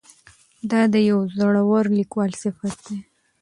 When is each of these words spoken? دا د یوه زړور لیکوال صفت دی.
دا 0.71 0.81
د 0.93 0.95
یوه 1.09 1.25
زړور 1.37 1.85
لیکوال 1.97 2.31
صفت 2.43 2.77
دی. 2.87 2.97